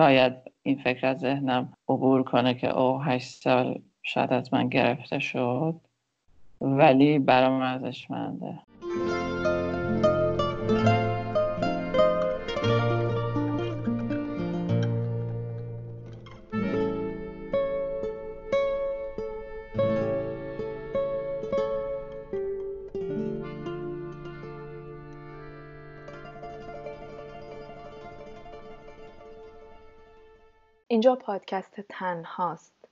[0.00, 5.18] شاید این فکر از ذهنم عبور کنه که او هشت سال شاید از من گرفته
[5.18, 5.80] شد.
[6.60, 8.58] ولی برام ارزشمنده.
[31.00, 32.88] اینجا پادکست تنهاست.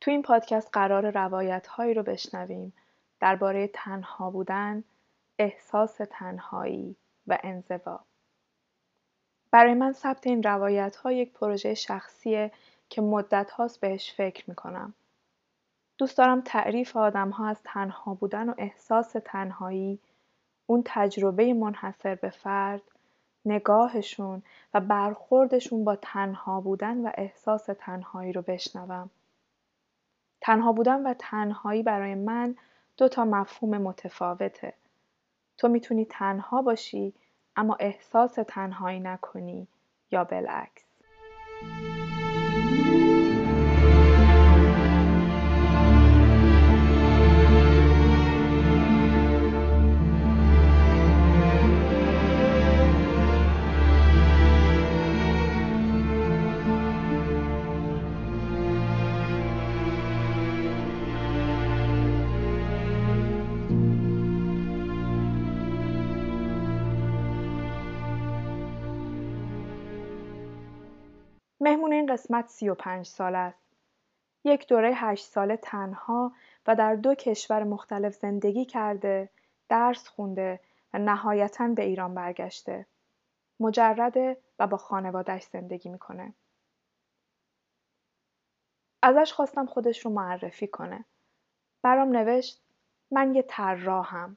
[0.00, 2.72] تو این پادکست قرار روایت هایی رو بشنویم
[3.20, 4.84] درباره تنها بودن،
[5.38, 8.00] احساس تنهایی و انزوا.
[9.50, 12.52] برای من ثبت این روایت ها یک پروژه شخصیه
[12.88, 14.94] که مدت هاست بهش فکر می‌کنم.
[15.98, 19.98] دوست دارم تعریف آدم ها از تنها بودن و احساس تنهایی،
[20.66, 22.82] اون تجربه منحصر به فرد
[23.46, 24.42] نگاهشون
[24.74, 29.10] و برخوردشون با تنها بودن و احساس تنهایی رو بشنوم.
[30.40, 32.56] تنها بودن و تنهایی برای من
[32.96, 34.74] دو تا مفهوم متفاوته.
[35.58, 37.14] تو می‌تونی تنها باشی
[37.56, 39.68] اما احساس تنهایی نکنی
[40.10, 40.93] یا بالعکس.
[72.04, 73.64] این قسمت 35 سال است.
[74.44, 76.32] یک دوره هشت ساله تنها
[76.66, 79.28] و در دو کشور مختلف زندگی کرده،
[79.68, 80.60] درس خونده
[80.94, 82.86] و نهایتا به ایران برگشته.
[83.60, 86.34] مجرده و با خانوادش زندگی می‌کنه.
[89.02, 91.04] ازش خواستم خودش رو معرفی کنه.
[91.82, 92.62] برام نوشت
[93.10, 94.36] من یه طراحم.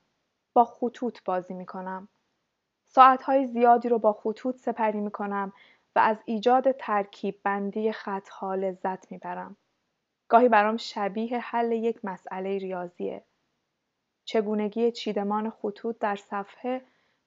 [0.54, 2.08] با خطوط بازی می‌کنم.
[2.86, 5.54] ساعتهای زیادی رو با خطوط سپری می‌کنم
[5.98, 9.56] و از ایجاد ترکیب بندی خطها لذت می‌برم.
[10.28, 13.24] گاهی برام شبیه حل یک مسئله ریاضیه.
[14.26, 16.82] چگونگی چیدمان خطوط در صفحه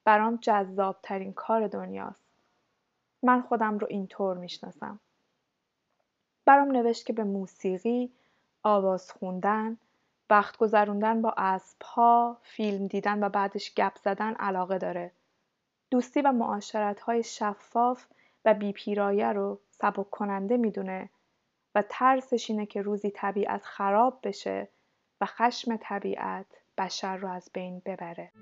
[0.05, 2.25] برام جذابترین کار دنیاست.
[3.23, 5.01] من خودم رو اینطور می‌شناسم.
[6.45, 8.13] برام نوشت که به موسیقی،
[8.63, 9.77] آواز خوندن،
[10.31, 15.13] وقت گذروندن با اسبها، فیلم دیدن و بعدش گپ زدن علاقه داره.
[15.91, 18.07] دوستی و معاشرت های شفاف
[18.45, 21.11] و بیپیرایه رو سبک کننده می‌دونه
[21.75, 24.69] و ترسش اینه که روزی طبیعت خراب بشه
[25.21, 26.47] و خشم طبیعت
[26.79, 28.33] بشر رو از بین ببره.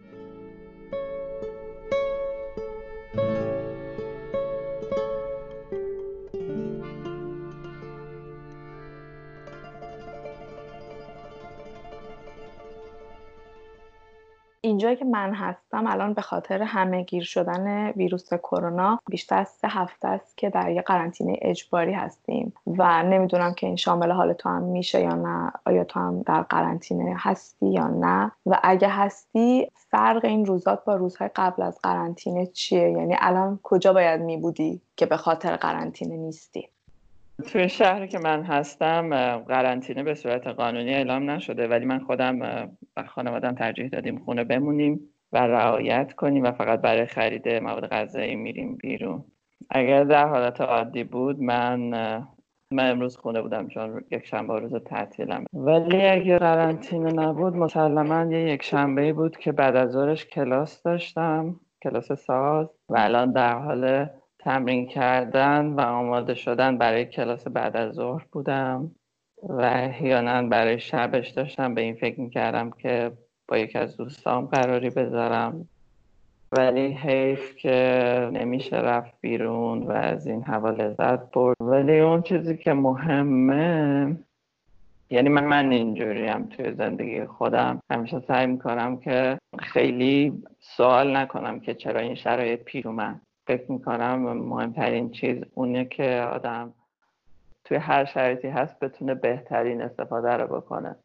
[14.68, 19.68] اینجایی که من هستم الان به خاطر همه گیر شدن ویروس کرونا بیشتر از سه
[19.68, 24.48] هفته است که در یه قرنطینه اجباری هستیم و نمی‌دونم که این شامل حال تو
[24.48, 29.70] هم میشه یا نه آیا تو هم در قرنطینه هستی یا نه؟ و اگه هستی
[29.74, 35.06] فرق این روزات با روزهای قبل از قرنطینه چیه؟ یعنی الان کجا باید میبودی که
[35.06, 36.68] به خاطر قرنطینه نیستی؟
[37.46, 42.40] توی شهری که من هستم قرنطینه به صورت قانونی اعلام نشده ولی من خودم
[42.96, 45.00] و خانوادم ترجیح دادیم خونه بمونیم
[45.32, 49.24] و رعایت کنیم و فقط برای خرید مواد غذایی میریم بیرون.
[49.70, 51.78] اگر در حالت عادی بود من
[52.70, 55.44] من امروز خونه بودم چون یک شنبه روز تعطیلم.
[55.52, 61.60] ولی اگه قرنطینه نبود مسلما یه یک شنبه بود که بعد از ظهرش کلاس داشتم
[61.82, 62.66] کلاس ساز.
[62.88, 64.06] و الان در حال
[64.48, 68.90] تمرین کردن و آماده شدن برای کلاس بعد از ظهر بودم
[69.42, 71.74] و احیانا برای شبش داشتم.
[71.74, 73.12] به این فکر می‌کردم که
[73.48, 75.68] با یکی از دوستام قراری بذارم.
[76.52, 81.56] ولی حیف که نمیشه رفت بیرون و از این هوا لذت برد.
[81.60, 84.16] ولی اون چیزی که مهمه
[85.10, 87.82] یعنی من من اینجوریم توی زندگی خودم.
[87.90, 93.20] همیشه سعی می‌کنم که خیلی سوال نکنم که چرا این شرایط پیر اومد.
[93.48, 96.72] فکر می‌کنم مهمترین چیز اونه که آدم
[97.64, 100.96] توی هر شرایطی هست بتونه بهترین استفاده رو بکنه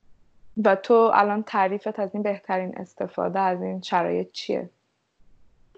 [0.65, 4.69] و تو الان تعریفت از این بهترین استفاده از این شرایط چیه؟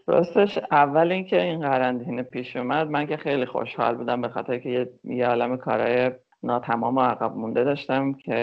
[0.07, 4.69] راستش اول اینکه این قرنطینه پیش اومد من که خیلی خوشحال بودم به خاطر که
[4.69, 6.11] یه, یه عالم کارهای
[6.43, 8.35] ناتمام و عقب مونده داشتم که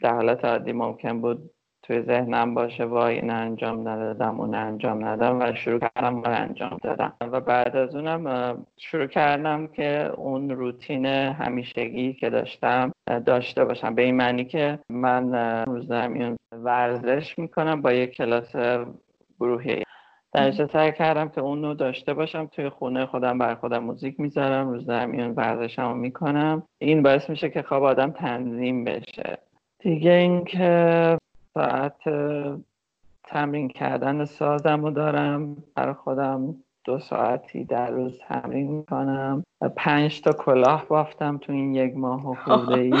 [0.00, 1.50] در حالت عادی ممکن بود
[1.82, 6.78] توی ذهنم باشه وای این انجام ندادم اون انجام ندادم و شروع کردم رو انجام
[6.82, 7.12] دادم.
[7.20, 12.92] و بعد از اونم شروع کردم که اون روتین همیشگی که داشتم
[13.26, 13.94] داشته باشم.
[13.94, 15.34] به این معنی که من
[15.64, 18.56] روز زمین ورزش می‌کنم با یک کلاس
[19.40, 19.82] گروهی.
[20.32, 24.70] درجه سعی کردم که اون رو داشته باشم توی خونه خودم بر خودم موزیک می‌ذارم
[24.70, 26.62] روز زمین ورزشم رو می‌کنم.
[26.78, 29.38] این باعث میشه که خواب آدم تنظیم بشه.
[29.78, 31.18] دیگه اینکه
[31.54, 32.00] ساعت
[33.24, 35.56] تمرین کردن سازم رو دارم.
[35.74, 36.54] برای خودم
[36.84, 39.42] دو ساعتی در روز تمرین می‌کنم.
[39.76, 42.94] پنج تا کلاه بافتم تو این یک ماه و خورده ای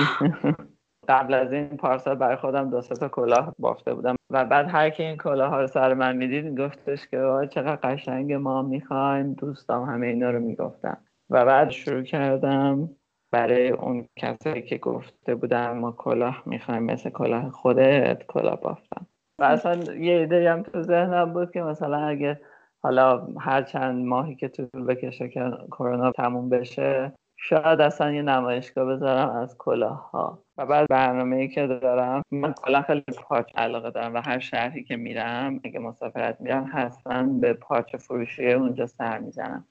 [1.08, 4.16] قبل از این پارسال برای خودم دو تا کلاه بافته بودم.
[4.30, 8.32] و بعد هر کی این کلاه ها رو سر من می‌دید گفتش که چقدر قشنگ
[8.32, 9.32] ما می‌خوایم.
[9.32, 10.98] دوستام همه اینا رو می‌گفتم
[11.30, 12.90] و بعد شروع کردم
[13.32, 19.06] برای اون کسایی که گفته بودن ما کلاه می‌خوایم مثل کلاه خودت کلاه بافتم
[19.38, 22.40] و اصلا یه ایده هم تو ذهنم بود که مثلا اگه
[22.82, 28.84] حالا هر چند ماهی که طول بکشه که کرونا تموم بشه شاید اصلا یه نمایشگاه
[28.84, 33.90] بذارم از کلاه ها و بعد برنامه ای که دارم من کلا خیلی پارچ علاقه
[33.90, 39.18] دارم و هر شهری که میرم اگه مسافرت میرم حتما به پارچه فروشی اونجا سر
[39.18, 39.64] می‌زنم.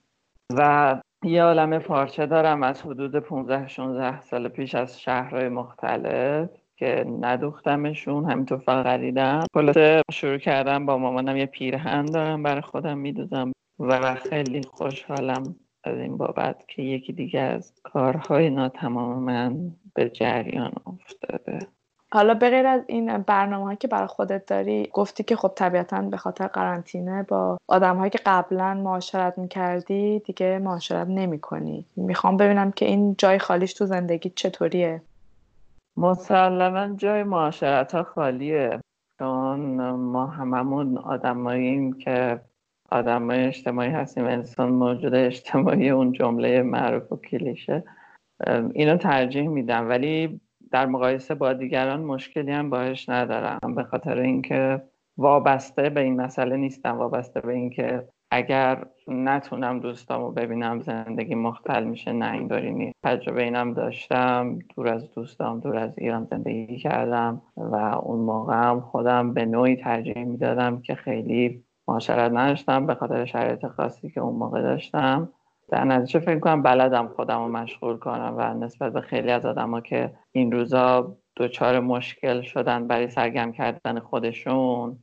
[0.58, 7.06] و یه عالم پارچه دارم از حدود 15 16 سال پیش از شهرهای مختلف که
[7.22, 13.52] ندوختمشون همینطور فقط خریدم خلاصه شروع کردم با مامانم یه پیرهن دارم برای خودم میدوزم
[13.80, 20.72] و خیلی خوشحالم از این بابت که یکی دیگه از کارهای ناتمام من به جریان
[20.86, 21.60] افتاده.
[22.14, 26.18] حالا به غیر از این برنامه که برای خودت داری گفتی که خب طبیعتا به
[26.18, 32.86] خاطر قرنطینه با آدم که قبلا معاشرت می‌کردی دیگه معاشرت نمی کنی می‌خوام ببینم که
[32.86, 35.02] این جای خالیش تو زندگی چطوریه؟
[35.98, 38.80] مسلما جای معاشرت ها خالیه.
[39.20, 42.40] چون ما هممون آدماییم که
[42.92, 47.84] آدمای اجتماعی هستیم انسان موجود اجتماعی اون جمله معروف و کلیشه.
[48.74, 49.90] اینو ترجیح میدم.
[49.90, 50.42] ولی
[50.72, 53.76] در مقایسه با دیگران مشکلی هم باش ندارم.
[53.76, 54.82] به خاطر اینکه
[55.18, 56.98] وابسته به این مسئله نیستم.
[56.98, 62.96] وابسته به اینکه اگر نتونم دوستامو ببینم زندگی مختل میشه نه اینطوری نیست.
[63.04, 64.60] تجربه اینم داشتم.
[64.76, 69.76] دور از دوستام دور از ایران زندگی کردم و اون موقع هم خودم به نوعی
[69.76, 72.86] ترجیح می‌دادم که خیلی معاشرت نداشتم.
[72.86, 75.30] به خاطر شرایط خاصی که اون موقع داشتم.
[75.70, 79.82] در نتیجه فکر کنم بلدم خودم رو مشغول کنم و نسبت به خیلی از آدما
[79.82, 85.00] که این روزا دچار مشکل شدن برای سرگرم کردن خودشون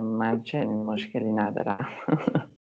[0.00, 1.88] من چنین مشکلی ندارم.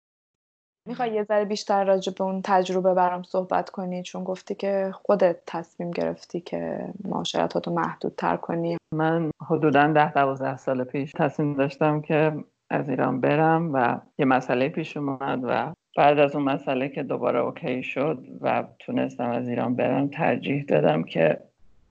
[0.88, 5.38] می‌خوای یه ذره بیشتر راجع به اون تجربه برام صحبت کنی؟ چون گفتی که خودت
[5.48, 8.78] تصمیم گرفتی که معاشرتاتو محدود تر کنی.
[8.94, 14.70] من حدودا ده دوازده سال پیش تصمیم داشتم که از ایران برم و یه مسئله
[14.70, 19.76] پیش اومد و بعد از اون مسئله که دوباره اوکی شد و تونستم از ایران
[19.76, 21.40] برم ترجیح دادم که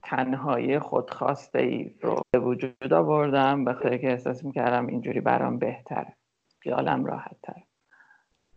[0.03, 6.13] تنهایی خودخواسته ای رو به وجود آوردم به خاطر که احساس می‌کردم اینجوری برام بهتره
[6.59, 7.63] خیالم راحت تر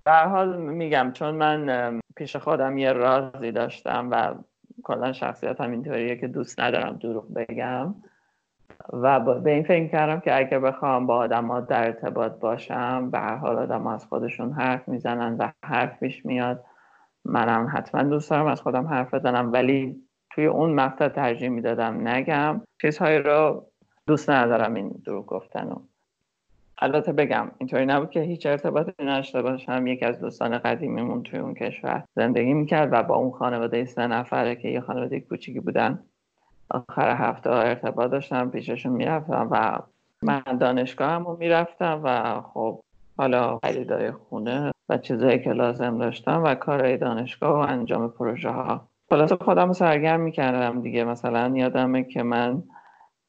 [0.05, 4.35] در حال میگم چون من پیش خودم یه رازی داشتم و
[4.83, 7.95] کلا شخصیتم اینطوریه که دوست ندارم دروغ بگم.
[8.93, 13.37] و به این فکر کردم که اگر بخوام با آدما در ارتباط باشم به هر
[13.37, 16.65] حال آدم از خودشون حرف می‌زنن و حرف پیش میاد
[17.25, 19.53] منم حتما دوست دارم از خودم حرف بزنم.
[19.53, 19.97] ولی
[20.31, 22.61] توی اون مقطع ترجیح می‌دادم نگم.
[22.81, 23.67] چیزهایی رو
[24.07, 25.77] دوست ندارم این دروغ گفتن
[26.79, 29.87] البته بگم اینطوری نبود که هیچ ارتباطی نداشته باشم.
[29.87, 34.57] یکی از دوستان قدیمیمون توی اون کشور زندگی می‌کرد و با اون خانواده سه نفره
[34.57, 36.05] که یه خانواده کوچیکی بودن
[36.71, 39.79] آخر هفته ارتباط داشتم پیششون می‌رفتم و
[40.23, 42.81] من دانشگاه هم می‌رفتم و خب
[43.19, 48.89] حالا خریدای خونه و چیزایی که لازم داشتم و کارهای دانشگاه و انجام پروژه ها
[49.11, 51.05] خلاصه خودم سرگرم می‌کردم دیگه.
[51.05, 52.63] مثلا یادمه که من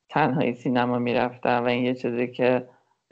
[0.10, 2.68] تنهایی سینما می‌رفتم و این یه چیزی که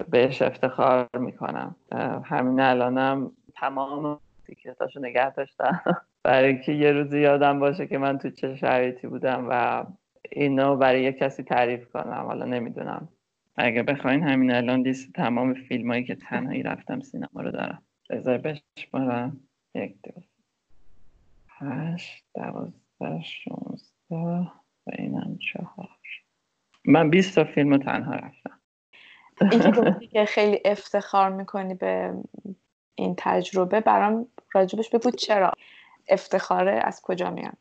[0.10, 1.76] بهش افتخار می‌کنم.
[2.24, 5.82] همین الانم تمام تیکتاشو نگه داشتم.
[6.24, 9.86] برای که یه روزی یادم باشه که من تو چه شرایطی بودم و
[10.32, 13.08] اینو برای یه کسی تعریف کنم حالا نمی‌دونم.
[13.56, 17.82] اگه بخواین همین الان لیست تمام فیلم هایی که تنهایی رفتم سینما رو دارم.
[18.10, 19.40] بذار بشمارم.
[19.76, 20.12] یک دو
[21.50, 24.16] هشت دوازده شونزده
[24.88, 25.90] و اینم چهار.
[26.86, 28.60] من بیست تا فیلم رو تنها رفتم.
[29.52, 32.14] اینکه گفتی که خیلی افتخار می‌کنی به
[32.96, 35.52] این تجربه برام راجبش بگو چرا
[36.10, 37.58] افتخاره از کجا میاد؟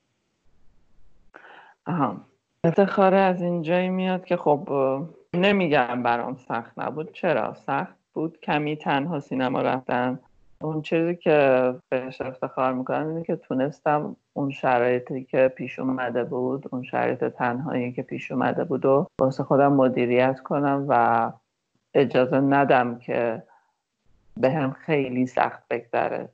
[1.87, 2.27] آها.
[2.65, 4.69] افتخاره از اینجایی میاد که خب
[5.35, 7.13] نمیگم برام سخت نبود.
[7.13, 8.41] چرا؟ سخت بود.
[8.41, 10.19] کمی تنها سینما رفتن.
[10.61, 16.65] اون چیزی که بهش افتخار می‌کنم اینه که تونستم اون شرایطی که پیش اومده بود
[16.73, 21.33] اون شرایط تنهایی که پیش اومده بود و واسه خودم مدیریت کنم و
[21.95, 23.43] اجازه ندم که
[24.37, 26.29] به هم خیلی سخت بگذره.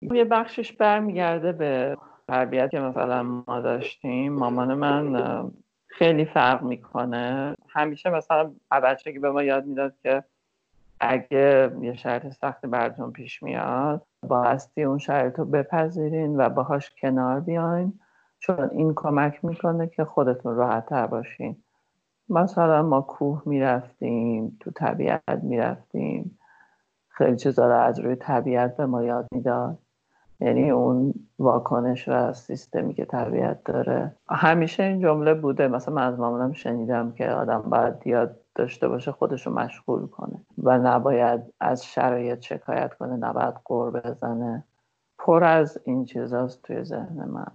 [0.00, 1.96] یه بخشش برمیگرده به
[2.28, 5.50] تربیت که مثلا ما داشتیم مامان من
[5.86, 7.54] خیلی فرق می‌کنه.
[7.68, 8.52] همیشه مثلا
[9.04, 10.24] که به ما یاد می‌داد که
[11.00, 17.40] اگه یه شرط سختی براتون پیش میاد باستی اون شرط رو بپذیرین و باهاش کنار
[17.40, 17.92] بیاین
[18.38, 21.56] چون این کمک می‌کنه که خودتون راحت تر باشین.
[22.28, 26.38] مثلا ما کوه می‌رفتیم تو طبیعت می‌رفتیم.
[27.08, 29.78] خیلی چیزا رو از روی طبیعت به ما یاد می‌داد.
[30.42, 34.12] یعنی اون واکنش و سیستمی که طبیعت داره.
[34.28, 35.68] همیشه این جمله بوده.
[35.68, 40.40] مثلا من از مامانم شنیدم که آدم باید یاد داشته باشه خودش رو مشغول کنه
[40.62, 44.64] و نباید از شرایط شکایت کنه نباید قور بزنه.
[45.18, 47.46] پر از این چیزاست توی ذهن من.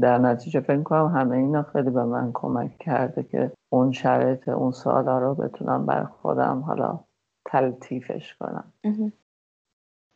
[0.00, 4.72] در نتیجه فکر کنم همه اینا خیلی به من کمک کرده که اون شرایط اون
[4.72, 7.00] سوالا رو بتونم بر خودم حالا
[7.44, 8.64] تلطیفش کنم.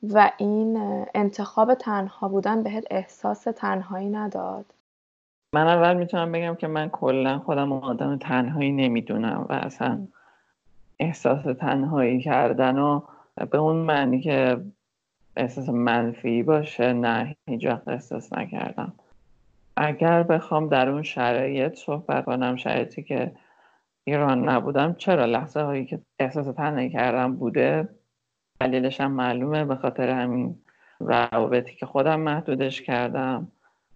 [0.03, 0.77] و این
[1.15, 4.65] انتخاب تنها بودن بهت احساس تنهایی نداد.
[5.55, 10.07] من اول می‌تونم بگم که من کلا خودم آدم تنهایی نمی‌دونم و اصلا
[11.01, 13.01] احساس تنهایی کردن و
[13.51, 14.61] به اون معنی که
[15.37, 18.93] احساس منفی باشه نه هیچ وقت احساس نکردم.
[19.77, 23.33] اگر بخوام در اون شرایط صحبت کنم شرایطی که
[24.05, 27.89] ایران نبودم چرا لحظه هایی که احساس تنهایی کردم بوده؟
[28.61, 30.59] دلیلش هم معلومه به خاطر همین
[31.01, 33.49] روابطی که خودم محدودش کردم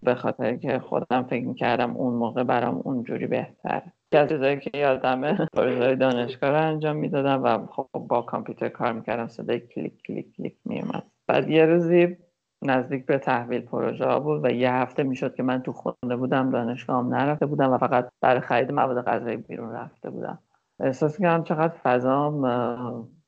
[0.02, 5.48] به خاطر که خودم فکر می‌کردم اون موقع برام اونجوری بهتر از چیزایی که یادمه
[5.56, 10.56] پروژه دانشگاه رو انجام می‌دادم و خب با کامپیوتر کار می‌کردم صدای کلیک کلیک کلیک
[10.64, 12.16] میومد بعد یه روزی
[12.62, 17.06] نزدیک به تحویل پروژه بود و یه هفته می‌شد که من تو خونه بودم دانشگاه
[17.06, 20.38] نرفته بودم و فقط برای خرید مواد غذایی بیرون رفته بودم.
[20.80, 22.48] احساس کردم چقدر فضام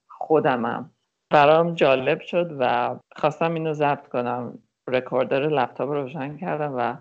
[0.08, 0.90] خودمم.
[1.30, 4.58] برام جالب شد و خواستم اینو ضبط کنم.
[4.88, 6.94] رکوردر لپتاپ روشن کردم و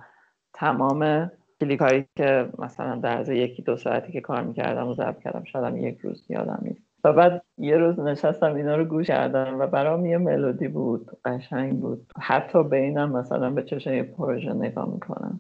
[0.54, 5.44] تمام کلیک هایی که مثلا در یکی دو ساعتی که کار می‌کردم و ضبط کردم
[5.44, 6.82] شدم یک روز یادم نیست.
[7.04, 11.80] و بعد یه روز نشستم اینا رو گوش کردم و برام یه ملودی بود قشنگ
[11.80, 12.12] بود.
[12.22, 15.40] حتی بینم مثلا به چشم پروژه نگاه می‌کنم.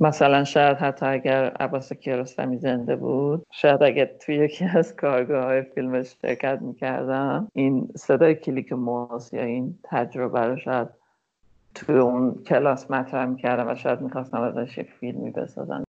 [0.00, 5.62] مثلا شاید حتی اگر عباس کیارستمی زنده بود شاید اگر توی یکی از کارگاه های
[5.62, 10.88] فیلمش شرکت می‌کردم این صدای کلیک موس یا این تجربه رو شاید
[11.74, 15.84] توی اون کلاس مطرح می‌کردم و شاید می‌خواستم ازش یه فیلمی بسازم.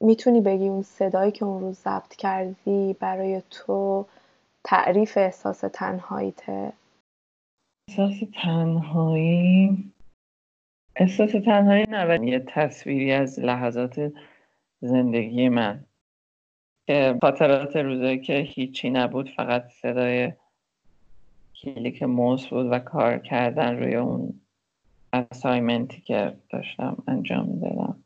[0.00, 4.06] می‌تونی بگی اون صدایی که اون روز ضبط کردی برای تو
[4.64, 6.72] تعریف احساس تنهاییته؟
[7.88, 9.92] احساس تنهایی؟
[10.98, 14.12] احساس تنهایی نه یه تصویری از لحظات
[14.80, 15.84] زندگی من.
[16.86, 20.32] که خاطرات روزایی که هیچی نبود فقط صدای
[21.62, 24.40] کلیک موس بود و کار کردن روی اون
[25.12, 28.02] اسایمنتی که داشتم انجام می‌دادم.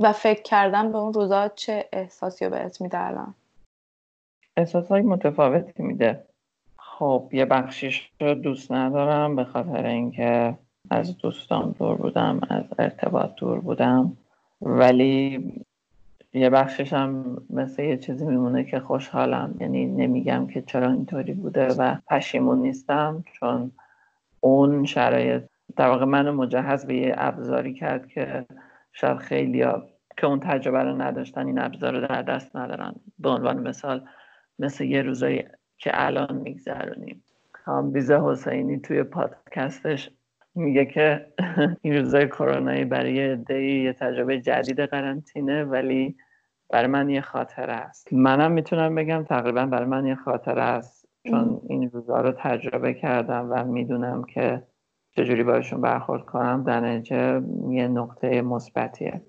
[0.00, 3.34] و فکر کردن به اون روزا چه احساسی رو بهت میده الان؟
[4.56, 6.24] احساس های متفاوتی میده.
[6.76, 10.58] خب یه بخشیش رو دوست ندارم به خاطر اینکه
[10.90, 14.16] از دوستان دور بودم از ارتباط دور بودم.
[14.60, 15.52] ولی
[16.32, 19.54] یه بخشش هم مثل یه چیزی میمونه که خوشحالم.
[19.60, 23.72] یعنی نمیگم که چرا اینطوری بوده و پشیمون نیستم چون
[24.40, 25.42] اون شرایط
[25.76, 28.46] در واقع منو مجهز به یه ابزاری کرد که
[28.92, 29.82] شاید خیلی ها
[30.16, 32.94] که اون تجربه رو نداشتن این ابزار رو در دست ندارن.
[33.18, 34.04] به عنوان مثال
[34.58, 35.44] مثل یه روزایی
[35.78, 37.24] که الان میگذرونیم.
[37.52, 40.10] کامبیزه حسینی توی پادکستش
[40.58, 41.26] میگه که
[41.82, 46.16] این روزای کرونایی برای عده یه تجربه جدید قرنطینه ولی
[46.70, 48.12] برای من یه خاطره است.
[48.12, 53.48] منم می‌تونم بگم تقریبا برای من یه خاطره است چون این روزا رو تجربه کردم
[53.50, 54.62] و می‌دونم که
[55.16, 56.64] چجوری باشون برخورد کنم.
[56.66, 59.22] در نتیجه یه نقطه مثبتیه.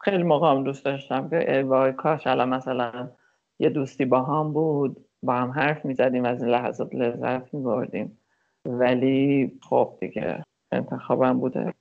[0.00, 3.10] خیلی موقع هم دوست داشتم که وای کاش الان مثلا
[3.58, 8.19] یه دوستی با هم بود با هم حرف می‌زدیم از این لحظات لذت میبردیم.
[8.64, 11.74] ولی خب دیگه انتخابم بوده.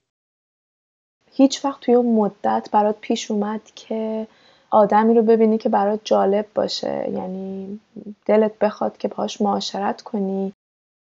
[1.31, 4.27] هیچ وقت توی اون مدت برات پیش اومد که
[4.71, 7.09] آدمی رو ببینی که برات جالب باشه.
[7.13, 7.79] یعنی
[8.25, 10.53] دلت بخواد که باهاش معاشرت کنی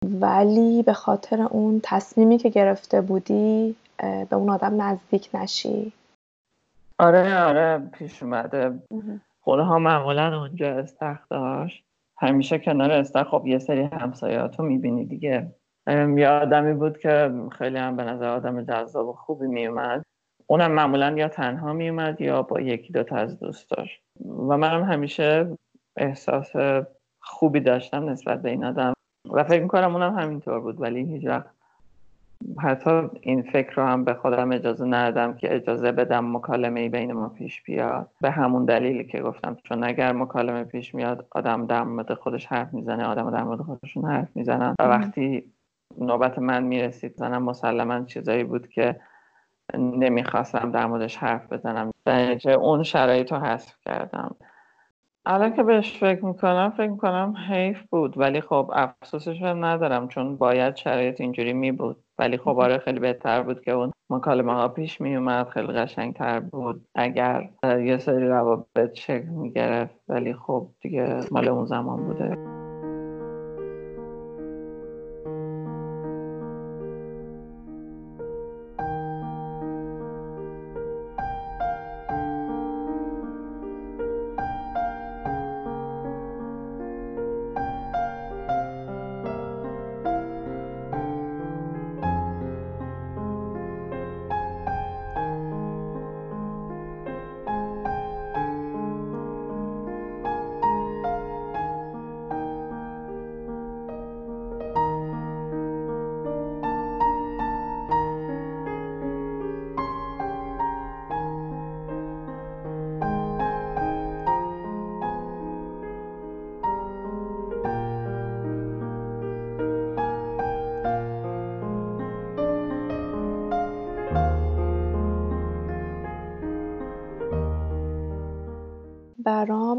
[0.04, 5.92] ولی به خاطر اون تصمیمی که گرفته بودی به اون آدم نزدیک نشی.
[6.98, 8.82] آره آره پیش اومده.
[9.40, 11.84] خونه ها معمولا اونجا استخ داشت.
[12.18, 13.28] همیشه کنار استخ.
[13.28, 15.54] خب یه سری همسایات رو می‌بینی دیگه.
[15.88, 20.04] یه آدمی بود که خیلی هم به نظر آدم جذاب و خوبی میومد
[20.46, 25.56] اونم معمولا یا تنها میومد یا با یکی دوتا از دوستاش و منم همیشه
[25.96, 26.52] احساس
[27.20, 28.92] خوبی داشتم نسبت به این آدم.
[29.30, 31.50] و فکر می‌کنم اونم همینطور بود ولی هیچ وقت
[32.58, 37.12] حتی این فکر رو هم به خودم اجازه ندادم که اجازه بدم مکالمه ای بین
[37.12, 38.10] ما پیش بیاد.
[38.20, 42.74] به همون دلیلی که گفتم چون اگر مکالمه پیش میاد آدم در مورد خودش حرف
[42.74, 44.74] می‌زنه آدم در مورد خودشون حرف می‌زنن.
[44.80, 45.44] و وقتی
[46.00, 49.00] نوبت من می‌رسید زنم مسلما چیزایی بود که
[49.78, 51.90] نمی‌خواستم در موردش حرف بزنم.
[52.04, 54.36] در اون شرایط رو حذف کردم.
[55.26, 58.18] الان که بهش فکر می‌کنم فکر می‌کنم حیف بود.
[58.18, 63.00] ولی خب افسوسش هم ندارم چون باید شرایط اینجوری می بود ولی خب آره خیلی
[63.00, 68.28] بهتر بود که اون مکالمه ها پیش می اومد خیلی قشنگتر بود اگر یه سری
[68.28, 69.94] روابط شکل می‌گرفت.
[70.08, 72.57] ولی خب دیگه مال اون زمان بوده.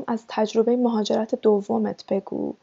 [0.10, 2.54] از تجربه مهاجرت دومت بگو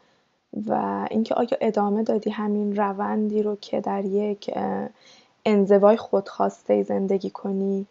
[0.67, 4.53] و اینکه آیا ادامه دادی همین روندی رو که در یک
[5.45, 7.85] انزوای خودخواسته زندگی کنی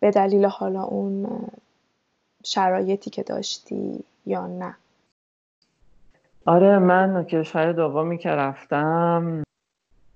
[0.00, 1.26] به دلیل حالا اون
[2.44, 4.74] شرایطی که داشتی یا نه؟
[6.46, 9.42] آره من کشور دومی که رفتم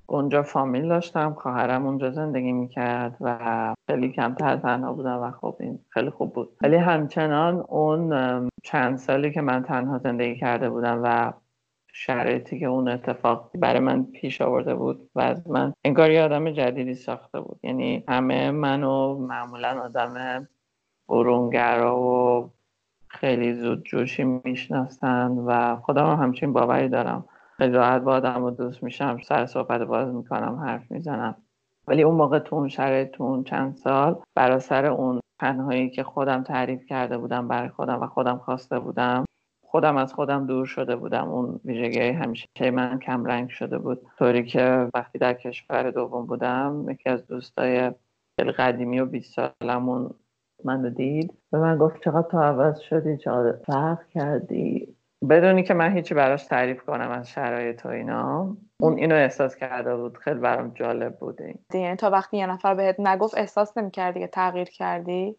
[0.07, 5.79] اونجا فامیل داشتم خواهرم اونجا زندگی می‌کرد و خیلی کمتر تنها بودم و خب این
[5.89, 6.49] خیلی خوب بود.
[6.61, 11.33] ولی همچنان اون چند سالی که من تنها زندگی کرده بودم و
[11.93, 16.51] شرایطی که اون اتفاق برای من پیش آورده بود و از من انگار یه آدم
[16.51, 17.61] جدیدی ساخته بود.
[17.63, 20.49] یعنی همه منو معمولا آدم
[21.09, 22.51] برونگرا و
[23.09, 27.25] خیلی زود جوشی می‌شناسن و خودم همچین باوری دارم.
[27.57, 31.37] خیلی راحت با آدم رو دوست میشم سر صحبت باز می‌کنم حرف می‌زنم.
[31.89, 33.17] ولی اون موقع تو اون شرایط
[33.47, 38.39] چند سال برا سر اون تنهایی که خودم تعریف کرده بودم برای خودم و خودم
[38.39, 39.25] خواسته بودم
[39.77, 41.29] خودم از خودم دور شده بودم.
[41.29, 44.07] اون ویژگی همیشه من کم رنگ شده بود.
[44.19, 47.93] طوری که وقتی در کشور دوم بودم یکی از دوستای
[48.41, 50.11] خیلی قدیمی و 20 سالمون
[50.65, 51.35] من دید.
[51.51, 54.96] به من گفت چقدر تو عوض شدی چقدر فرق کردی؟
[55.31, 58.57] بدونی که من هیچی براش تعریف کنم از شرایط و اینا.
[58.81, 60.19] اون اینو احساس کرده بود.
[60.19, 64.69] خیلی برام جالب بوده یعنی تا وقتی یه نفر بهت نگفت احساس نمی‌کردی که تغییر
[64.69, 65.37] کردی؟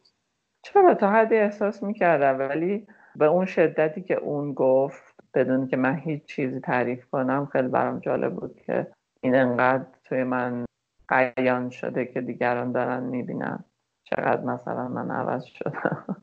[0.65, 5.95] چرا تا حدی احساس می‌کردم ولی به اون شدتی که اون گفت بدون که من
[5.95, 8.87] هیچ چیزی تعریف کنم خیلی برام جالب بود که
[9.21, 10.65] این انقدر توی من
[11.07, 13.63] قیان شده که دیگران دارن می‌بینن
[14.03, 16.21] چقدر مثلا من عوض شدم.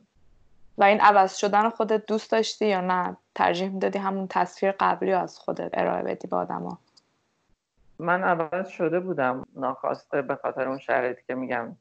[0.78, 5.38] و این عوض شدن خودت دوست داشتی یا نه؟ ترجیح می‌دادی همون تصویر قبلی از
[5.38, 6.78] خودت ارائه بدی به آدما؟
[7.98, 9.46] من عوض شده بودم.
[9.56, 11.76] ناخواسته به خاطر اون شرایطی که میگم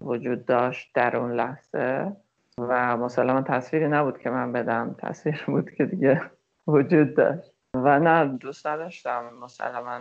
[0.00, 2.12] وجود داشت در اون لحظه.
[2.58, 4.96] و مسلما تصویری نبود که من بدم.
[4.98, 6.30] تصویر بود که دیگه
[6.66, 7.52] وجود داشت.
[7.74, 9.30] و نه دوست نداشتم.
[9.42, 10.00] مسلما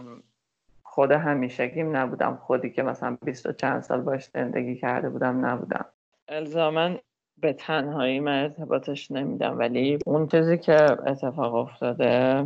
[0.83, 2.35] خود همیشگیم نبودم.
[2.35, 5.85] خودی که مثلا بیست و چند سال باش زندگی کرده بودم نبودم.
[6.27, 6.99] الزامن
[7.37, 12.45] به تنهایی من ارتباطش نمیدم ولی اون چیزی که اتفاق افتاده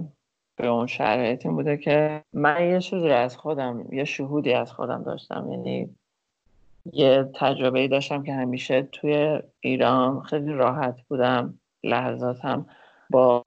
[0.56, 5.48] به اون شرایط بوده که من یه چیزی از خودم یه شهودی از خودم داشتم.
[5.52, 5.96] یعنی
[6.94, 12.66] یه تجربه داشتم که همیشه توی ایران خیلی راحت بودم لحظاتم
[13.10, 13.44] با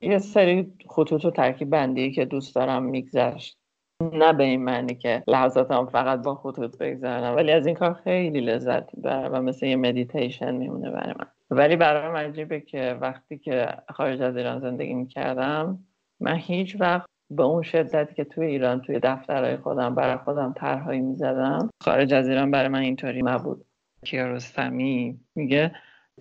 [0.00, 3.59] یه سری خطوط و ترکیب بندی که دوست دارم میگذشت.
[4.00, 8.40] نه به این معنی که لحظاتم فقط با خطوط بگذرنم ولی از این کار خیلی
[8.40, 11.26] لذت می‌برم و مثل یه مدیتیشن میمونه برای من.
[11.50, 15.78] ولی برای من عجیبه که وقتی که خارج از ایران زندگی می‌کردم
[16.20, 21.00] من هیچ وقت به اون شدتی که توی ایران توی دفترهای خودم برای خودم طرحهایی
[21.00, 23.64] می‌زدم خارج از ایران برای من اینطوری نبود.
[24.04, 25.72] کیارستمی میگه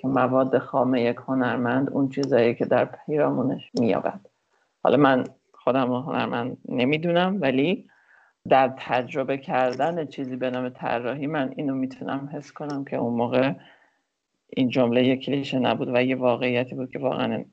[0.02, 4.20] که مواد خامه یک هنرمند اون چیزایی که در پیرامونش مییابد.
[4.84, 5.24] حالا من
[5.70, 7.90] خودم هنرمند نمی‌دونم ولی
[8.50, 13.54] در تجربه کردن چیزی به نام طراحی من اینو می‌تونم حس کنم که اون موقع
[14.48, 17.44] این جمله یک کلیشه نبود و یه واقعیتی بود که واقعا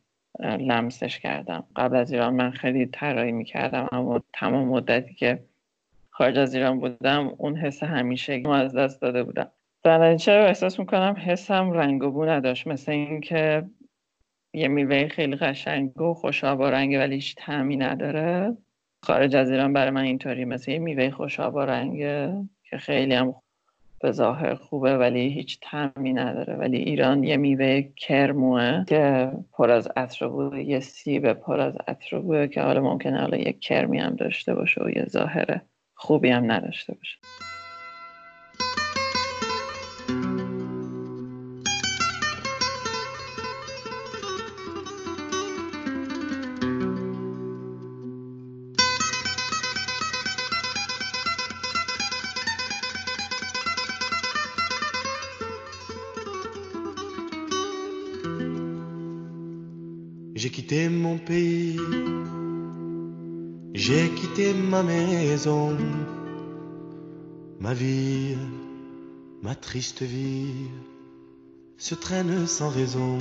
[0.41, 1.65] لمسش کردم.
[1.77, 5.39] قبل از ایران من خیلی طراحی می‌کردم اما تمام مدتی که
[6.11, 9.51] خارج از ایران بودم اون حس همیشه از دست داده بودم.
[9.83, 13.65] در چرا احساس می‌کنم حسم رنگ و بو نداشت مثل اینکه
[14.57, 18.57] یه میوه خیلی قشنگ و خوشاب و رنگ ولی هیچ تعمی نداره.
[19.03, 22.33] خارج از ایران برای من اینطوری مثل یه میوه خوشاب و رنگه
[22.71, 23.35] که خیلی هم
[24.01, 26.55] به ظاهر خوبه ولی هیچ تعمی نداره.
[26.55, 32.19] ولی ایران یه میوه کرموه که پر از عطر بوده یه سیب پر از عطر
[32.19, 35.61] بوده که حالا ممکنه حالا یه کرمی هم داشته باشه و یه ظاهر
[35.95, 37.19] خوبی هم نداشته باشه.
[61.17, 61.81] Mon pays,
[63.75, 65.77] j'ai quitté ma maison,
[67.61, 68.37] ma vie,
[69.43, 70.71] ma triste vie
[71.79, 73.19] se traîne sans raison.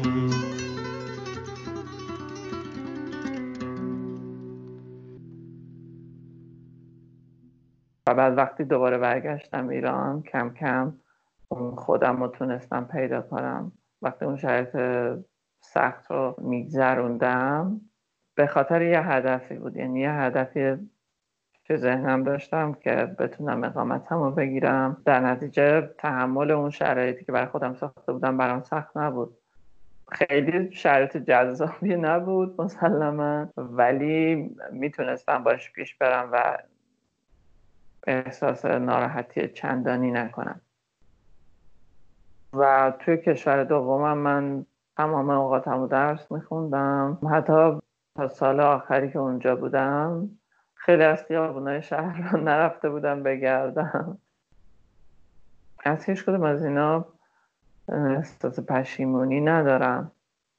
[8.07, 10.93] و بعد وقتی دوباره برگشتم ایران کم کم
[11.75, 14.75] خودم رو تونستم پیدا کنم وقتی اون شرایط
[15.65, 17.81] سخت رو میگذروندم.
[18.35, 19.75] به خاطر یه هدفی بود.
[19.75, 20.89] یعنی یه هدفی
[21.63, 25.01] که ذهنم داشتم که بتونم اقامتم رو بگیرم.
[25.05, 29.37] در نتیجه تحمل اون شرایطی که برای خودم ساخته بودم برام سخت نبود.
[30.11, 33.49] خیلی شرایط جذابی نبود مسلما.
[33.57, 36.57] ولی می‌تونستم باش پیش برم و
[38.07, 40.61] احساس ناراحتی چندانی نکنم.
[42.53, 44.65] و توی کشور دومم من
[44.97, 47.17] تمام اوقاتم درس میخوندم.
[47.31, 47.79] حتی
[48.15, 50.29] تا سال آخری که اونجا بودم
[50.73, 54.17] خیلی از خیابونای شهر رو نرفته بودم بگردم.
[55.85, 57.05] از هیچ کدوم از اینا
[57.89, 60.11] احساس پشیمونی ندارم.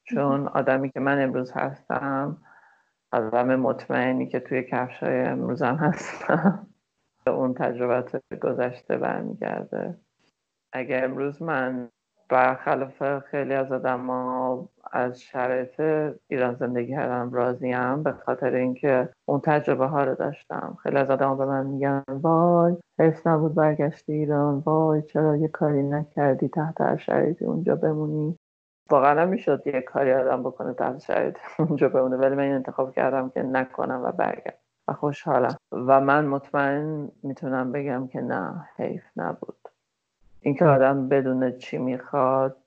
[0.03, 2.37] چون آدمی که من امروز هستم
[3.11, 6.67] آدم مطمئنی که توی کفش های امروزم هستم.
[7.27, 9.97] اون تجربت گذشته برمیگرده.
[10.71, 11.89] اگه امروز من
[12.29, 14.09] برخلاف خیلی از آدم
[14.91, 15.81] از شرایط
[16.27, 20.77] ایران زندگی کردم راضیم به خاطر اینکه اون تجربه ها رو داشتم.
[20.83, 25.83] خیلی از آدم به من میگن وای حیف نبود برگشتی ایران وای چرا یه کاری
[25.83, 28.37] نکردی تحت هر شرایطی اونجا بمونی؟
[28.89, 33.43] واقعا می‌شد یه کاری آدم بکنه تحت شرایط اونجا بمونه ولی من انتخاب کردم که
[33.43, 35.55] نکنم و برگرد و خوشحالم.
[35.71, 39.57] و من مطمئن می‌تونم بگم که نه حیف نبود.
[40.47, 42.57] اینکه آدم بدون چی می‌خواد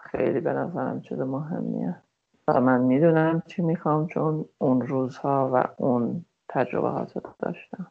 [0.00, 1.96] خیلی به نظرم چیز مهمیه.
[2.48, 7.86] و من می‌دونم چی می‌خوام چون اون روزها و اون تجربه رو داشتم.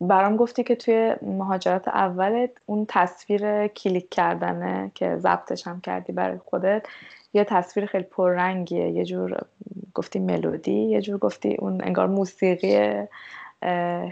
[0.00, 6.38] برام گفتی که توی مهاجرت اولت اون تصویر کلیک کردنه که ضبطش هم کردی برای
[6.38, 6.86] خودت
[7.32, 9.40] یه تصویر خیلی پررنگیه یه جور
[9.94, 13.06] گفتی ملودی یه جور گفتی اون انگار موسیقی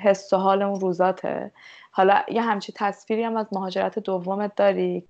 [0.02, 1.52] حس و حال اون روزاته.
[1.92, 5.08] حالا یه همچی تصویری هم از مهاجرت دومت داری؟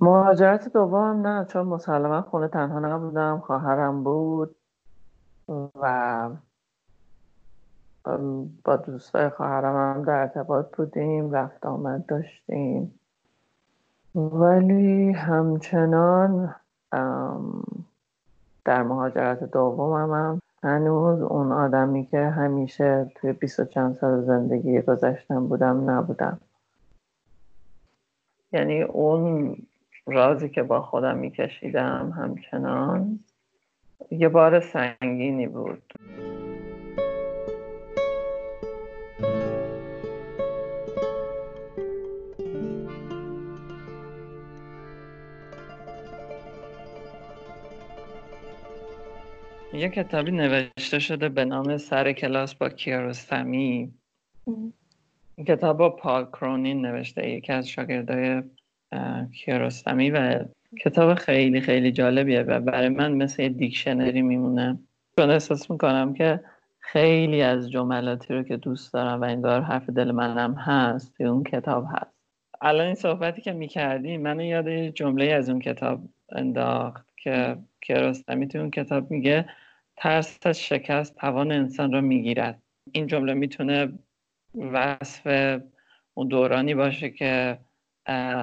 [0.00, 4.56] مهاجرت دوم نه چون مسلما خونه تنها نبودم خواهرم بود
[5.54, 6.30] و
[8.64, 13.00] با دوستای خواهرم هم در ارتباط بودیم رفت آمد داشتیم.
[14.14, 16.54] ولی همچنان
[18.64, 24.80] در مهاجرت دومم هم هنوز اون آدمی که همیشه توی بیست و چند سال زندگی
[24.80, 26.40] گذشتم بودم نبودم.
[28.52, 29.56] یعنی اون
[30.06, 33.20] رازی که با خودم میکشیدم همچنان
[34.10, 35.82] یه بار سنگینی بود.
[49.80, 53.92] یه کتابی نوشته شده به نام سر کلاس با کیارستمی.
[55.36, 58.42] این کتاب با پال کرونین نوشته یکی از شاگردای
[59.34, 60.44] کیارستمی و
[60.84, 64.78] کتاب خیلی خیلی جالبیه و برای من مثل دیکشنری میمونه.
[65.16, 66.40] چون احساس می‌کنم که
[66.80, 71.44] خیلی از جملاتی رو که دوست دارم و انگار حرف دل منم هست توی اون
[71.44, 72.14] کتاب هست.
[72.60, 76.00] الان این صحبتی که می‌کردیم من یاد جمله از اون کتاب
[76.32, 79.46] انداخت که کیارستمی تو اون کتاب میگه
[80.00, 82.62] ترس از شکست توان انسان را می‌گیرد.
[82.92, 83.92] این جمله می‌تونه
[84.54, 85.26] وصف
[86.14, 87.58] اون دورانی باشه که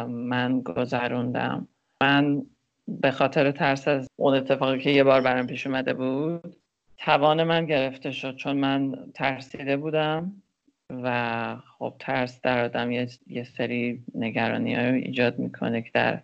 [0.07, 1.67] من گذروندم.
[2.03, 2.45] من
[2.87, 6.55] به خاطر ترس از اون اتفاقی که یه بار برام پیش اومده بود
[6.97, 10.41] توان من گرفته شد چون من ترسیده بودم
[10.89, 16.21] و خب ترس در آدم یه, سری نگرانی های ایجاد می‌کنه که در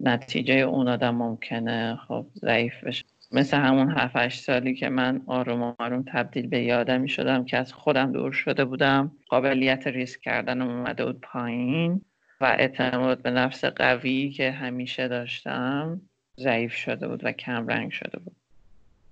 [0.00, 3.04] نتیجه اون آدم ممکنه خب ضعیف بشه.
[3.32, 8.12] مثل همون 7 سالی که من آروم آروم تبدیل به یادمی شدم که از خودم
[8.12, 9.12] دور شده بودم.
[9.28, 12.00] قابلیت ریسک کردن اومده بود پایین
[12.40, 16.00] و اعتماد به نفس قوی که همیشه داشتم
[16.40, 18.36] ضعیف شده بود و کم رنگ شده بود.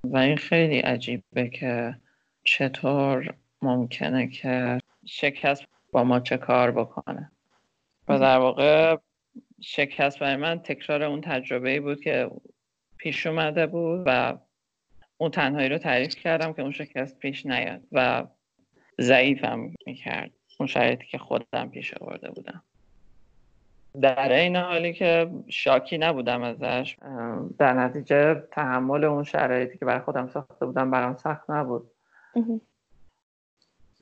[0.04, 1.96] و این خیلی عجیبه که
[2.44, 7.30] چطور ممکنه که شکست با ما چه کار بکنه.
[8.08, 8.96] و در واقع
[9.60, 12.30] شکست برای من تکرار اون تجربه ای بود که
[13.04, 14.34] پیش اومده بود و
[15.18, 18.24] اون تنهایی رو تعریف کردم که اون شکست پیش نیاد و
[19.00, 20.30] ضعیفم می‌کرد.
[20.60, 22.62] اون شرایطی که خودم پیش آورده بودم.
[24.00, 26.96] در این حالی که شاکی نبودم ازش
[27.58, 31.90] در نتیجه تحمل اون شرایطی که برای خودم ساخته بودم برام سخت نبود.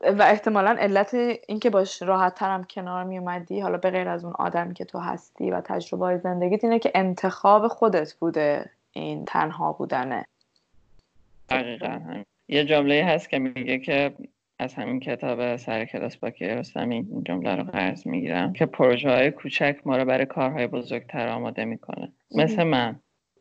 [0.03, 1.15] و احتمالا علت
[1.49, 4.99] اینکه باش راحت ترم کنار می اومدی حالا به غیر از اون آدمی که تو
[4.99, 8.71] هستی و تجربه زندگیت اینه که انتخاب خودت بوده.
[8.93, 10.25] این تنها بودنه.
[11.49, 12.23] دقیقا.
[12.49, 14.15] یه جمله هست که میگه که
[14.59, 19.31] از همین کتاب سر کلاس با کیارستمی این جمله رو قرض می‌گیرم که پروژه های
[19.31, 22.13] کوچک ما رو برای کارهای بزرگتر آماده می‌کنه.
[22.37, 23.01] مثل من.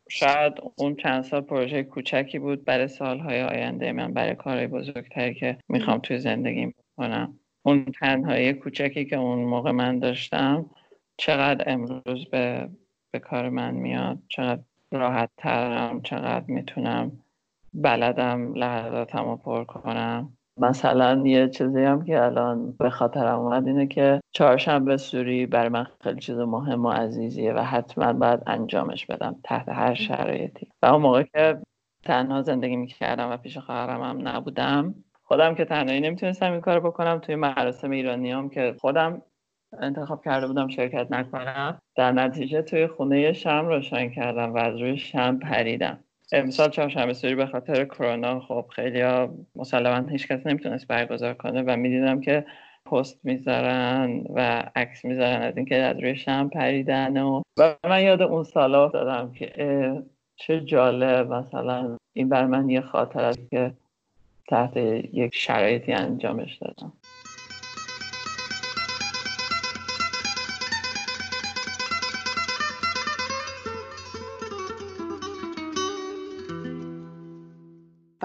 [0.10, 5.58] شاید اون چند سال پروژه کوچکی بود برای سالهای آینده من برای کارهای بزرگتری که
[5.70, 7.40] می‌خوام توی زندگی بکنم.
[7.64, 10.70] اون تنهایی کوچکی که اون موقع من داشتم
[11.18, 12.70] چقدر امروز به,
[13.12, 17.12] به کار من میاد چقدر راحت ترم چقدر می‌تونم
[17.74, 20.38] بلدم لحظاتم رو پر کنم.
[20.58, 25.88] مثلا یه چیزی هم که الان به خاطرم اومد اینه که چهارشنبه سوری برای من
[26.04, 30.68] خیلی چیز مهم و عزیزیه و حتما باید انجامش بدم تحت هر شرایطی.
[30.82, 31.62] و اون موقع که
[32.04, 37.20] تنها زندگی می‌کردم و پیش خواهرم هم نبودم خودم که تنهایی نمی‌تونستم این کار بکنم
[37.20, 39.22] توی مراسم ایرانی هم که خودم
[39.80, 41.82] انتخاب کرده بودم شرکت نکنم.
[41.96, 46.00] در نتیجه توی خونه شم روشن کردم و از روی شم پریدم.
[46.32, 51.62] امسال چهارشنبه سوری به خاطر کرونا خب خیلی ها مسلما هیچ کس نمی‌تونست برگزار کنه
[51.62, 52.46] و می‌دیدم که
[52.86, 58.22] پست می‌ذارن و عکس می‌ذارن از اینکه از روی شم پریدن و, و من یاد
[58.22, 60.04] اون سالا افتادم که
[60.36, 61.34] چه جالب.
[61.34, 63.74] مثلا این بر من یه خاطر است که
[64.48, 66.94] تحت یک شرایطی انجامش دادم.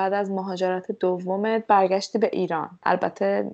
[0.06, 2.70] بعد از مهاجرت دومت برگشتی به ایران.
[2.82, 3.50] البته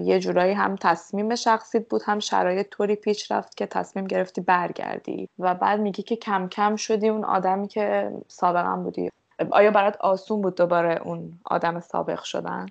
[0.00, 5.28] یه جورایی هم تصمیم شخصیت بود هم شرایط طوری پیش رفت که تصمیم گرفتی برگردی.
[5.38, 9.10] و بعد میگی که کم کم شدی اون آدمی که سابقا بودی.
[9.50, 12.66] آیا برات آسون بود دوباره اون آدم سابق شدن؟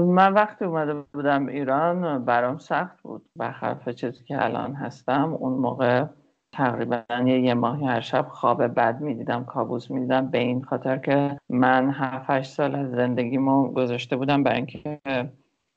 [0.00, 3.22] من وقتی اومده بودم ایران برام سخت بود.
[3.36, 6.04] برخلاف چیزی که الان هستم اون موقع
[6.52, 10.30] تقریبا یه, ماهی هر شب خواب بد می‌دیدم کابوس می‌دیدم.
[10.30, 15.00] به این خاطر که من هفت سال از زندگیمو گذاشته بودم برای اینکه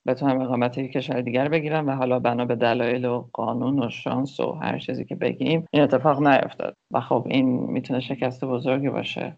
[0.08, 4.40] بتونم اقامت یک کشور دیگر بگیرم و حالا بنا به دلایل و قانون و شانس
[4.40, 6.76] و هر چیزی که بگیم این اتفاق نیفتاد.
[6.92, 9.38] و خب این می‌تونه شکست بزرگی باشه.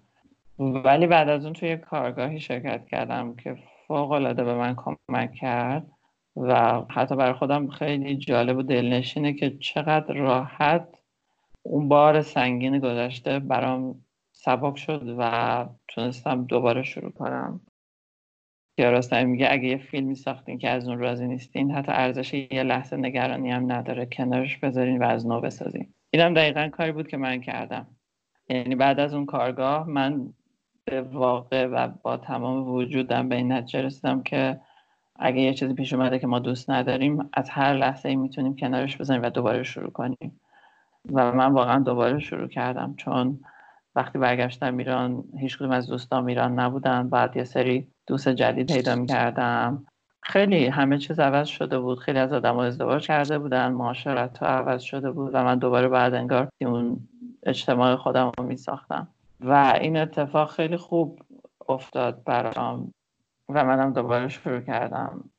[0.59, 3.55] ولی بعد از اون توی کارگاهی شرکت کردم که
[3.87, 5.87] فوق العاده به من کمک کرد
[6.35, 10.87] و حتی برای خودم خیلی جالب و دلنشینه که چقدر راحت
[11.63, 17.61] اون بار سنگین گذشته برام سبک شد و تونستم دوباره شروع کنم.
[18.77, 22.97] کیارستمی میگه اگه یه فیلمی ساختین که از اون راضی نیستین حتی ارزش یه لحظه
[22.97, 25.93] نگرانی هم نداره کنارش بذارین و از نو بسازین.
[26.09, 27.87] اینم دقیقا کاری بود که من کردم.
[28.49, 30.33] یعنی بعد از اون کارگاه من
[30.85, 34.59] به واقع و با تمام وجودم به این نتیجه رسیدم که
[35.15, 38.97] اگه یه چیزی پیش اومده که ما دوست نداریم از هر لحظه ای می‌تونیم کنارش
[38.97, 40.39] بزنیم و دوباره شروع کنیم.
[41.11, 43.39] و من واقعا دوباره شروع کردم چون
[43.95, 47.09] وقتی برگشتم ایران هیچ کدوم از دوستان ایران نبودن.
[47.09, 49.85] بعد یه سری دوست جدید پیدا می‌کردم.
[50.21, 51.99] خیلی همه چیز عوض شده بود.
[51.99, 53.71] خیلی از آدم ازدواج کرده بودن.
[53.71, 57.07] معاشرت ها عوض شده بود و من دوباره بعد انگار اون
[57.43, 59.07] اجتماع خودم رو می ساختم
[59.39, 61.19] و این اتفاق خیلی خوب
[61.69, 62.93] افتاد برام
[63.49, 65.29] و منم دوباره شروع کردم.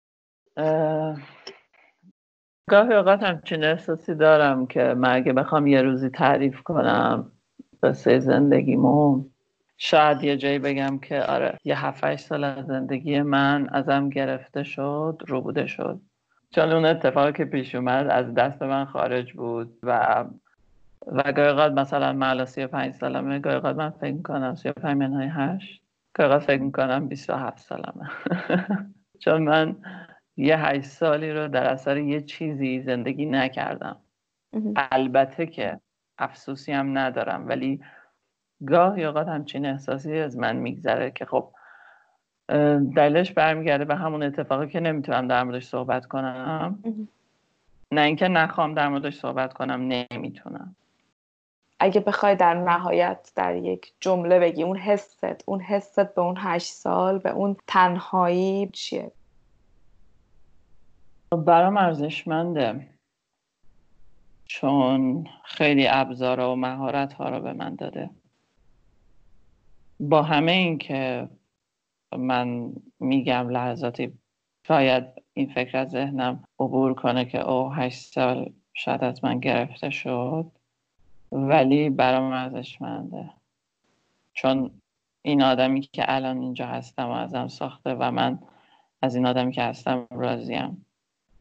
[2.70, 7.32] گاهی اوقات همچین احساسی دارم که من اگه بخوام یه روزی تعریف کنم
[7.82, 9.24] قصه زندگیمو
[9.76, 15.22] شاید یه جایی بگم که آره یه هفت سال از زندگی من ازم گرفته شد
[15.26, 16.00] رو بوده شد.
[16.50, 20.24] چون اون اتفاقی که پیش اومد از دست من خارج بود و
[21.06, 25.82] و گاهی مثلا من سی پنج سالمه گاهی من فکر کنم سی پنج منهای هشت
[26.14, 28.10] گاهی فکر می‌کنم بیست و هفت سالمه.
[29.24, 29.76] چون من
[30.36, 33.96] یه هشت سالی رو در اثر یه چیزی زندگی نکردم.
[34.76, 35.80] البته که
[36.18, 37.80] افسوسی هم ندارم ولی
[38.66, 41.50] گاهی اوقات همچین احساسی از من میگذره که خب
[42.96, 46.78] دلش برمیگرده به همون اتفاقی که نمی‌تونم در موردش صحبت کنم.
[47.92, 50.76] نه اینکه نخوام در موردش صحبت کنم نمی‌تونم.
[51.78, 56.72] اگه بخوای در نهایت در یک جمله بگی اون حست اون حست به اون هشت
[56.72, 59.12] سال به اون تنهایی چیه؟
[61.36, 62.88] برام ارزشمنده.
[64.44, 68.10] چون خیلی ابزار و مهارت ها رو به من داده.
[70.00, 71.28] با همه این که
[72.18, 74.12] من میگم لحظاتی
[74.66, 79.90] شاید این فکر از ذهنم عبور کنه که او هشت سال شاید از من گرفته
[79.90, 80.50] شد.
[81.32, 83.30] ولی برام ارزشمنده.
[84.32, 84.70] چون
[85.22, 88.38] این آدمی که الان اینجا هستم و ازم ساخته و من
[89.02, 90.83] از این آدمی که هستم راضیم.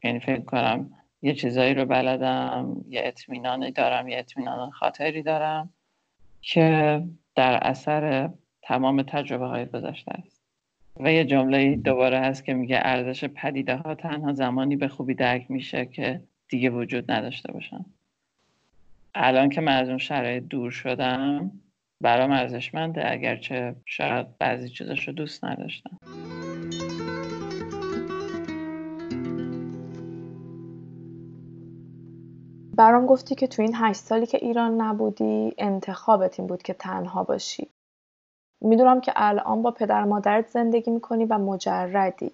[0.03, 0.89] یعنی فکر کنم
[1.21, 5.69] یه چیزایی رو بلدم یه اطمینانی دارم یه اطمینان خاطری دارم
[6.41, 7.01] که
[7.35, 8.29] در اثر
[8.61, 10.43] تمام تجربه های گذشته است.
[10.99, 15.51] و یه جمله دوباره هست که میگه ارزش پدیده ها تنها زمانی به خوبی درک
[15.51, 17.85] میشه که دیگه وجود نداشته باشن.
[19.15, 21.51] الان که من از اون شرایط دور شدم
[22.01, 25.97] برام ارزشمنده اگرچه شاید بعضی چیزاش رو دوست نداشتم.
[32.83, 37.23] برام گفتی که تو این هشت سالی که ایران نبودی انتخابت این بود که تنها
[37.23, 37.69] باشی.
[38.61, 42.31] می‌دونم که الان با پدر مادرت زندگی می‌کنی و مجردی.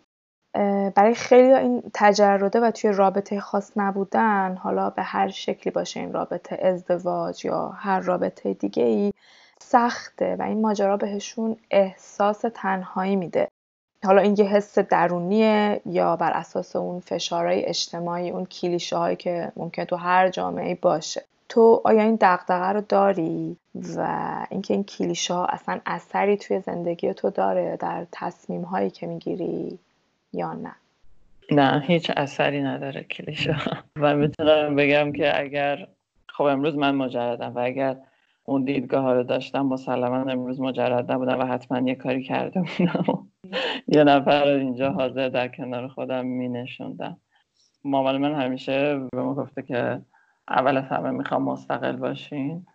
[0.95, 6.13] برای خیلی این تجرده و توی رابطه خاص نبودن حالا به هر شکلی باشه این
[6.13, 9.13] رابطه ازدواج یا هر رابطه دیگه ای
[9.59, 13.47] سخته و این ماجرا بهشون احساس تنهایی میده.
[14.05, 19.51] حالا این یه حس درونیه یا بر اساس اون فشارهای اجتماعی اون کلیشه هایی که
[19.55, 21.23] ممکن تو هر جامعه باشه.
[21.49, 23.57] تو آیا این دقدقه رو داری؟
[23.97, 29.07] و اینکه این کلیشه ها اصلا اثری توی زندگی تو داره در تصمیم هایی که
[29.07, 29.79] می‌گیری
[30.33, 30.75] یا نه؟
[31.51, 33.55] نه هیچ اثری نداره کلیشه
[33.95, 35.87] و می‌تونم بگم که اگر
[36.27, 37.95] خب امروز من مجردم و اگر
[38.49, 43.27] اون دیدگاه رو داشتم مسلما امروز مجرد نبودم و حتما یه کاری کرده بودم.
[43.87, 47.17] یه نفر اینجا حاضر در کنار خودم می نشوندم
[47.83, 50.01] مامان من همیشه به ما گفته که
[50.47, 52.65] اول از همه می‌خوام مستقل باشین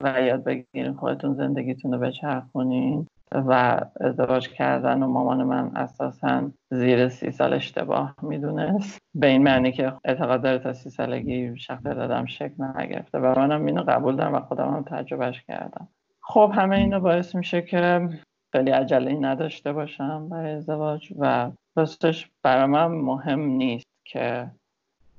[0.00, 3.06] و یاد بگیرین خودتون زندگیتون رو بچرخونین.
[3.46, 8.98] و ازدواج کردن و مامان من اساسا زیر سی سال اشتباه می‌دونست.
[9.14, 13.66] به این معنی که اعتقاد داره تا سی سالگی شخصیت دادم شکل نگرفته و منم
[13.66, 15.88] اینو قبول دارم و خودم هم تجربهش کردم.
[16.20, 18.08] خب همه اینو باعث میشه که
[18.52, 24.50] خیلی عجله نداشته باشم برای ازدواج و راستش برای من مهم نیست که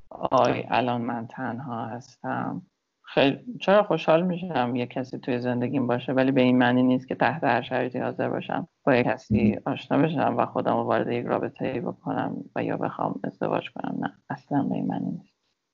[0.10, 2.62] آی الان من تنها هستم.
[3.09, 7.15] خیلی چرا خوشحال میشم یه کسی توی زندگیم باشه ولی به این معنی نیست که
[7.15, 11.25] تحت هر شرایطی حاضر باشم با یه کسی آشنا بشم و خودم رو وارد یک
[11.25, 13.97] رابطه ای بکنم و یا بخوام ازدواج کنم.
[13.99, 15.33] نه اصلا به این معنی نیست.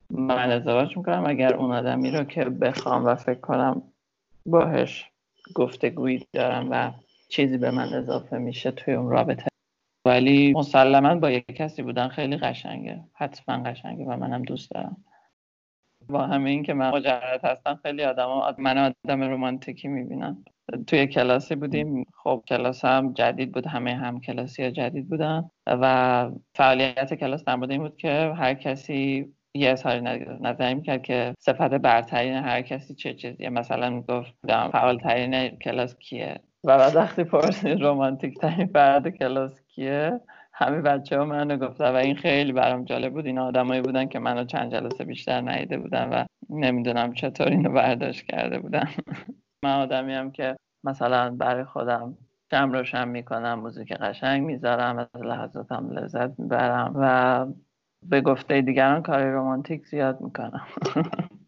[0.09, 3.81] من ازدواج می‌کنم اگر اون آدمی رو که بخوام و فکر کنم
[4.45, 5.11] باهش
[5.55, 6.91] گفتگویی دارم و
[7.29, 9.47] چیزی به من اضافه میشه توی اون رابطه.
[10.05, 13.03] ولی مسلما با یک کسی بودن خیلی قشنگه.
[13.13, 14.97] حتما قشنگه و منم دوست دارم.
[16.09, 20.43] با همه این که من مجرد هستم خیلی آدم من آدم رومانتیکی می‌بینن.
[20.87, 26.29] توی کلاسی بودیم خب کلاس هم جدید بود همه هم کلاسی ها جدید بودن و
[26.55, 30.01] فعالیت کلاس در این بود که هر کسی یه اظهاری
[30.41, 33.49] نظری می‌کرد که صفت برترین هر کسی چه چیزیه.
[33.49, 40.19] مثلا می‌گفت فعالترین کلاس کیه؟ و بعد وقتی پرسید رومانتیک ترین فرد کلاس کیه
[40.53, 43.25] همه بچه ها منو گفتن و این خیلی برام جالب بود.
[43.25, 48.25] این آدمایی بودن که منو چند جلسه بیشتر ندیده بودن و نمی‌دونم چطور اینو برداشت
[48.25, 48.89] کرده بودن.
[49.63, 52.17] من آدمی هم که مثلا برای خودم
[52.51, 57.45] شم روشن می‌کنم موزیک قشنگ می‌ذارم از لحظاتم لذت می‌برم و
[58.09, 60.67] به گفته دیگران کار رومانتیک زیاد می‌کنم.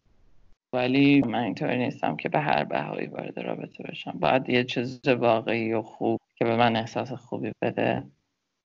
[0.72, 4.18] ولی من اینطوری نیستم که به هر بهایی وارد رابطه بشم.
[4.20, 8.02] باید یه چیز واقعی و خوب که به من احساس خوبی بده.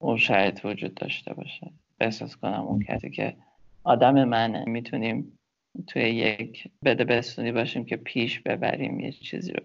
[0.01, 1.71] اون شرایط وجود داشته باشه.
[1.99, 3.37] احساس کنم اون کسی که
[3.83, 4.65] آدم منه.
[4.65, 5.39] می‌تونیم
[5.87, 9.63] توی یک بده بستونی باشیم که پیش ببریم یه چیزی رو.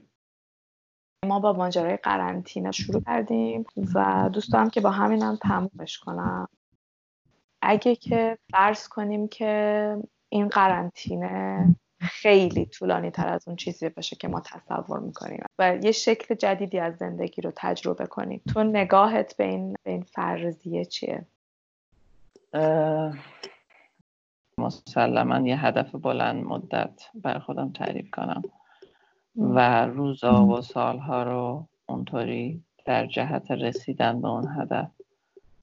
[1.27, 3.65] ما با ماجرای قرنطینه شروع کردیم
[3.95, 6.49] و دوست دارم که با همینم تمومش کنم.
[7.63, 9.97] اگه که فرض کنیم که
[10.29, 15.43] این قرنطینه خیلی طولانی تر از اون چیزی باشه که ما تصور می‌کنیم.
[15.59, 20.03] و یه شکل جدیدی از زندگی رو تجربه کنیم تو نگاهت به این, به این
[20.03, 21.27] فرضیه چیه؟
[24.59, 28.43] مسلما یه هدف بلند مدت بر خودم تعریف کنم.
[29.37, 34.91] و روزا و سالها رو اونطوری در جهت رسیدن به اون هدف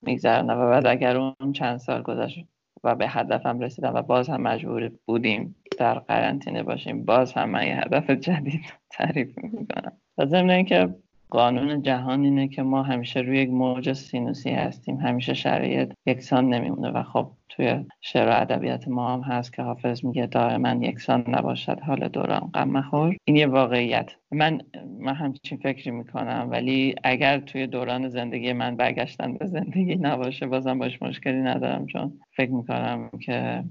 [0.02, 2.46] میگذرنم و بعد اگر اون چند سال گذشت
[2.84, 7.06] و به هدفم رسیدم و باز هم مجبور بودیم در قرنطینه باشیم.
[7.06, 8.62] باز هم من یه هدف جدید
[8.92, 9.92] تعریف می‌کنم.
[10.18, 10.90] و ضمن اینکه
[11.30, 14.98] قانون جهان اینه که ما همیشه روی یک موج سینوسی هستیم.
[14.98, 16.90] همیشه شرایط یکسان نمیمونه.
[16.90, 21.80] و خب توی شعر و ادبیات ما هم هست که حافظ میگه دائما یکسان نباشد
[21.80, 23.16] حال دوران غم مخور.
[23.26, 24.12] این یه واقعیت.
[24.32, 24.62] من
[25.00, 26.48] من همچین فکری می‌کنم.
[26.52, 31.86] ولی اگر توی دوران زندگی من برگشتن به زندگی نباشه بازم باش مشکلی ندارم.
[31.86, 33.64] چون فکر می‌کنم که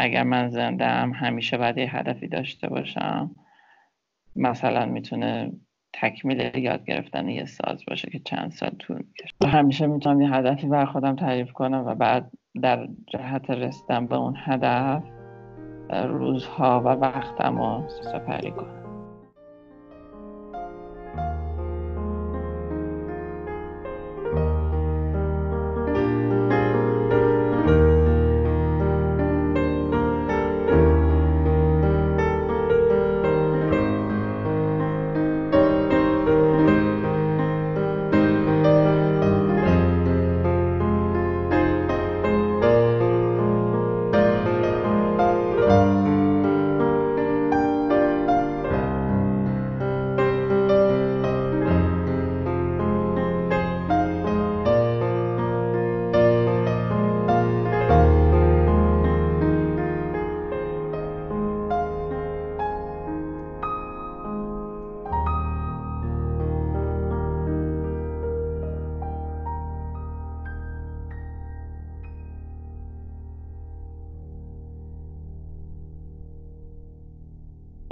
[0.00, 3.30] اگر من زنده هم همیشه باید یه هدفی داشته باشم.
[4.36, 5.52] مثلا می‌تونه
[5.92, 9.58] تکمیل یاد گرفتن یه ساز باشه که چند سال طول می‌کشه.
[9.58, 12.30] همیشه می‌تونم یه هدفی بر خودم تعریف کنم و بعد
[12.62, 15.02] در جهت رسیدن به اون هدف
[15.90, 18.79] روزها و وقتم رو سپری کنم.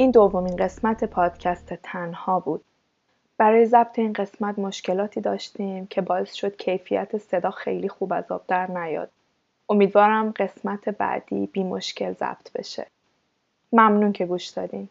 [0.08, 2.64] این دومین قسمت پادکست تنها بود.
[3.38, 8.44] برای ضبط این قسمت مشکلاتی داشتیم که باعث شد کیفیت صدا خیلی خوب از آب
[8.48, 9.10] در نیاد.
[9.68, 12.86] امیدوارم قسمت بعدی بی مشکل ضبط بشه.
[13.72, 14.88] ممنون که گوش دادین.